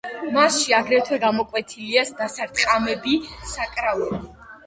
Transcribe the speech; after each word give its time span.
მასში 0.35 0.71
აგრეთვე 0.77 1.19
გამოკვეთილია 1.25 2.05
დასარტყმელი 2.21 3.17
საკრავები. 3.53 4.19